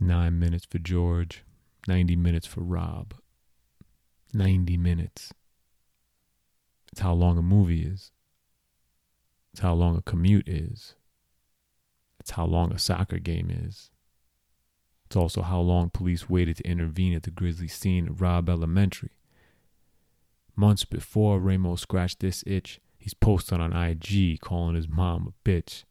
[0.00, 1.44] Nine minutes for George,
[1.86, 3.14] 90 minutes for Robb.
[4.32, 5.32] 90 minutes.
[6.92, 8.10] It's how long a movie is.
[9.52, 10.96] It's how long a commute is.
[12.18, 13.90] It's how long a soccer game is.
[15.06, 19.12] It's also how long police waited to intervene at the grisly scene at Robb Elementary.
[20.56, 25.84] Months before Ramos scratched this itch, he's posted on IG calling his mom a bitch.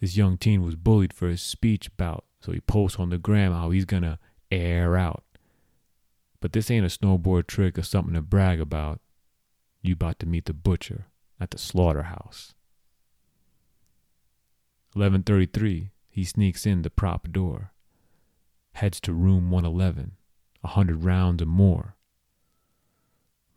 [0.00, 3.52] This young teen was bullied for his speech bout, so he posts on the gram
[3.52, 4.20] how he's gonna
[4.52, 5.24] air out.
[6.40, 9.00] But this ain't a snowboard trick or something to brag about.
[9.82, 11.06] You about to meet the butcher
[11.40, 12.54] at the slaughterhouse.
[14.94, 17.72] 11:33, he sneaks in the prop door.
[18.74, 20.12] Heads to room 111,
[20.62, 21.96] a hundred rounds or more.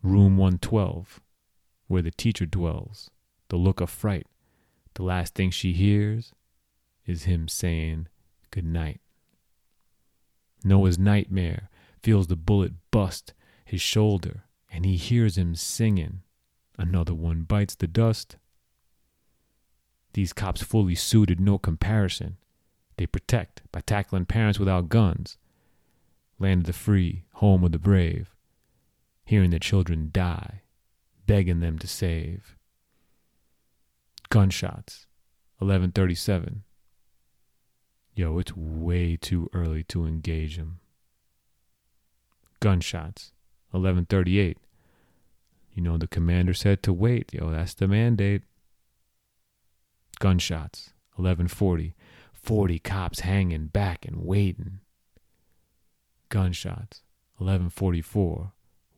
[0.02, 1.20] Room 112,
[1.86, 3.08] where the teacher dwells,
[3.50, 4.26] the look of fright.
[4.94, 6.34] The last thing she hears
[7.06, 8.08] is him saying
[8.50, 9.00] good night.
[10.64, 11.70] Noah's nightmare
[12.02, 13.32] feels the bullet bust
[13.64, 16.22] his shoulder, and he hears him singing.
[16.76, 18.36] Another one bites the dust.
[20.14, 22.36] These cops fully suited, no comparison.
[22.96, 25.38] They protect by tackling parents without guns.
[26.38, 28.34] Land of the free, home of the brave.
[29.24, 30.62] Hearing their children die,
[31.26, 32.56] begging them to save.
[34.30, 35.06] Gunshots,
[35.58, 36.64] 1137.
[38.20, 40.78] Yo, it's way too early to engage them.
[42.60, 43.32] Gunshots,
[43.70, 44.58] 1138.
[45.72, 47.32] You know, the commander said to wait.
[47.32, 48.42] Yo, that's the mandate.
[50.18, 51.94] Gunshots, 1140.
[52.34, 54.80] 40 cops hanging back and waiting.
[56.28, 57.00] Gunshots,
[57.38, 58.52] 1144.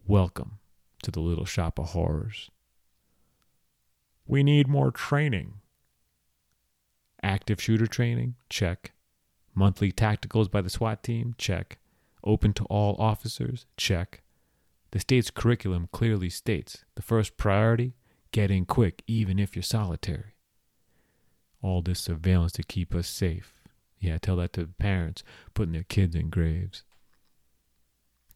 [0.04, 0.58] Welcome
[1.04, 2.50] to the little shop of horrors.
[4.26, 5.60] We need more training.
[7.22, 8.34] Active shooter training?
[8.48, 8.90] Check.
[9.54, 11.34] Monthly tacticals by the SWAT team?
[11.38, 11.78] Check.
[12.24, 13.66] Open to all officers?
[13.76, 14.22] Check.
[14.92, 17.94] The state's curriculum clearly states the first priority
[18.30, 20.34] get in quick, even if you're solitary.
[21.62, 23.54] All this surveillance to keep us safe.
[23.98, 25.22] Yeah, tell that to parents
[25.54, 26.82] putting their kids in graves.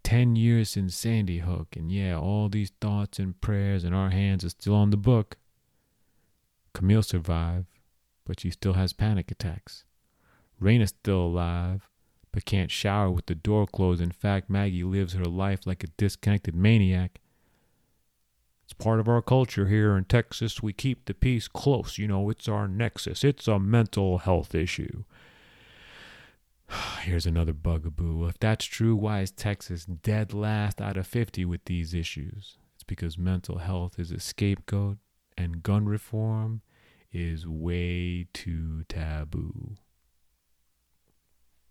[0.05, 4.45] 10 years since Sandy Hook, and yeah, all these thoughts and prayers in our hands
[4.45, 5.37] are still on the book.
[6.73, 7.67] Camille survived,
[8.25, 9.83] but she still has panic attacks.
[10.61, 11.89] Raina's still alive,
[12.33, 14.01] but can't shower with the door closed.
[14.01, 17.21] In fact, Maggie lives her life like a disconnected maniac.
[18.65, 20.63] It's part of our culture here in Texas.
[20.63, 21.99] We keep the peace close.
[21.99, 23.23] You know, it's our nexus.
[23.23, 25.05] It's a mental health issue.
[27.03, 28.27] Here's another bugaboo.
[28.27, 32.57] If that's true, why is Texas dead last out of 50 with these issues?
[32.75, 34.99] It's because mental health is a scapegoat
[35.39, 36.63] and gun reform
[37.13, 39.77] is way too taboo.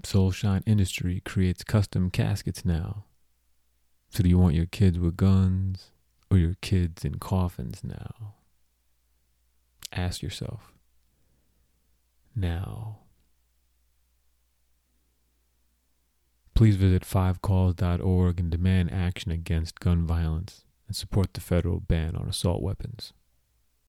[0.05, 3.05] Soulshine Industry creates custom caskets now.
[4.09, 5.91] So, do you want your kids with guns
[6.29, 8.35] or your kids in coffins now?
[9.91, 10.73] Ask yourself.
[12.35, 12.99] Now.
[16.53, 22.29] Please visit fivecalls.org and demand action against gun violence and support the federal ban on
[22.29, 23.11] assault weapons.